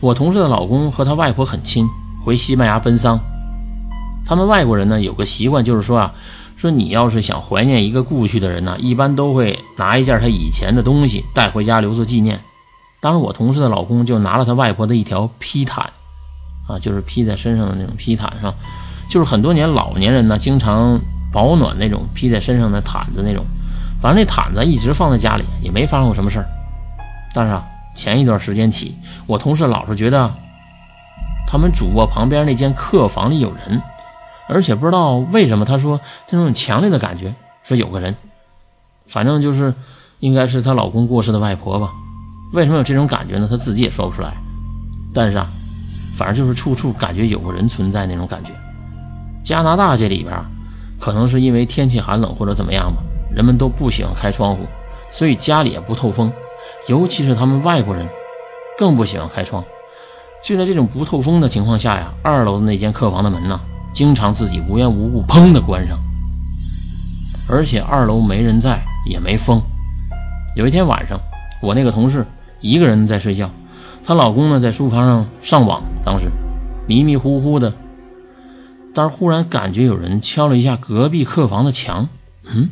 [0.00, 1.86] 我同事的老公和他外婆很亲，
[2.24, 3.20] 回西班牙奔丧。
[4.24, 6.14] 他们外国人呢有个习惯，就是说啊，
[6.56, 12.40] 说你要是想怀念一个故去的人呢，一般都会拿一件他以前的东西带回家留作纪念。
[13.00, 15.90] 当时我同事的老公就拿了他外婆的一条披毯，
[16.66, 18.54] 啊，就是披在身上的那种披毯上，
[19.10, 23.44] 就是很多年老年人呢经常保暖那种披在身上的毯子那种。
[24.00, 26.46] 反正那毯子一直放在家里，也没发生过什么事儿。
[27.34, 28.96] 但是啊，前一段时间起，
[29.26, 30.34] 我同事老是觉得
[31.46, 33.82] 他们主卧旁边那间客房里有人，
[34.48, 38.16] 而且不知道为什么，他说这种强烈的感觉说有个人，
[39.06, 39.74] 反正就是
[40.18, 41.90] 应该是她老公过世的外婆吧。
[42.52, 43.48] 为什么有这种感觉呢？
[43.50, 44.34] 她自己也说不出来。
[45.12, 45.48] 但是啊，
[46.14, 48.52] 反正就是处处感觉有个人存在那种感觉。
[49.42, 50.44] 加拿大这里边，
[51.00, 53.02] 可能是因为天气寒冷或者怎么样吧。
[53.34, 54.66] 人们都不喜欢开窗户，
[55.10, 56.32] 所以家里也不透风，
[56.86, 58.08] 尤其是他们外国人
[58.78, 59.64] 更不喜欢开窗。
[60.42, 63.60] 就在这种不透风的情况下呀，二楼的那间客房的门呢，
[63.92, 65.98] 经常自己无缘无故砰的关上，
[67.48, 69.62] 而且二楼没人在，也没风。
[70.56, 71.20] 有一天晚上，
[71.60, 72.26] 我那个同事
[72.60, 73.50] 一个人在睡觉，
[74.02, 76.30] 她老公呢在书房上上网，当时
[76.88, 77.74] 迷迷糊糊的，
[78.94, 82.08] 但是忽然感觉有人敲了一下隔壁客房的墙，
[82.44, 82.70] 嗯。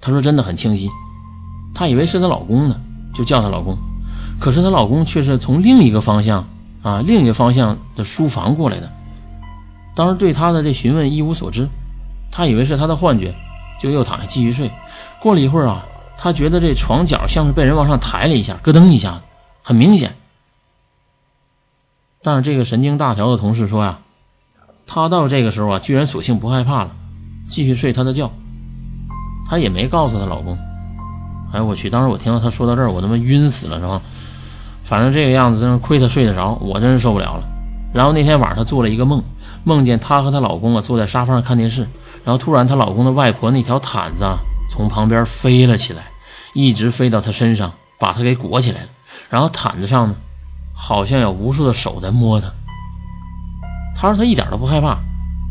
[0.00, 0.90] 她说：“真的很清晰，
[1.78, 2.80] 她以为是她老公呢，
[3.14, 3.78] 就叫她老公。
[4.40, 6.48] 可是她老公却是从另一个方向
[6.82, 8.90] 啊，另一个方向的书房过来的。
[9.94, 11.68] 当时对她的这询问一无所知，
[12.32, 13.36] 她以为是她的幻觉，
[13.80, 14.72] 就又躺下继续睡。
[15.20, 19.20] 过了一会儿啊，她觉得这床角像是被人往上抬了一下，咯噔一下，
[19.62, 20.16] 很明显。
[22.24, 24.00] 但是这个神经大条的同事说呀，
[24.88, 26.90] 她到这个时候啊，居然索性不害怕了，
[27.48, 28.32] 继续睡她的觉。”
[29.48, 30.58] 她也没告诉她老公。
[31.52, 31.88] 哎，我去！
[31.90, 34.02] 当时我听到他说到这儿，我他妈晕死了，是吧？
[34.84, 37.44] 反正这个样子，真是亏他睡得着，我真是受不了了。
[37.92, 39.22] 然后那天晚上，她做了一个梦，
[39.64, 41.88] 梦见她和她老公啊坐在沙发上看电视，
[42.24, 44.26] 然后突然她老公的外婆那条毯子
[44.68, 46.04] 从旁边飞了起来，
[46.52, 48.88] 一直飞到她身上，把她给裹起来了。
[49.30, 50.16] 然后毯子上呢，
[50.74, 52.48] 好像有无数的手在摸她。
[53.94, 54.98] 她说她一点都不害怕，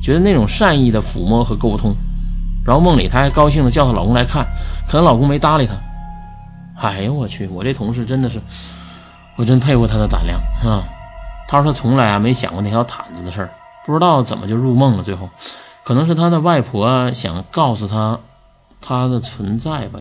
[0.02, 1.96] 觉得那种善意的抚摸和沟通。
[2.64, 4.46] 然后梦里她还高兴的叫她老公来看，
[4.88, 5.74] 可她老公没搭理她。
[6.80, 8.42] 哎呦我去，我这同事真的是，
[9.36, 10.84] 我真佩服他的胆量啊！
[11.48, 13.50] 他说他从来啊没想过那条毯子的事儿，
[13.86, 15.04] 不知道怎么就入梦了。
[15.04, 15.30] 最后，
[15.84, 18.20] 可能是他的外婆想告诉他
[18.82, 19.96] 他的存在吧。